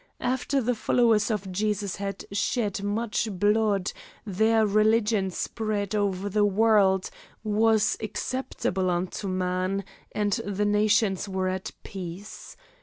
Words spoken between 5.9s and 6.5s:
over the